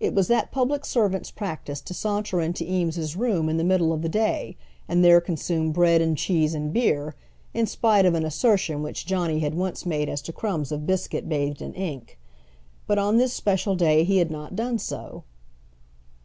[0.00, 4.02] It was that public servant's practice to saunter into Eames's room in the middle of
[4.02, 4.56] the day,
[4.88, 7.14] and there consume bread and cheese and beer,
[7.54, 11.28] in spite of an assertion which Johnny had once made as to crumbs of biscuit
[11.28, 12.18] bathed in ink.
[12.88, 15.22] But on this special day he had not done so.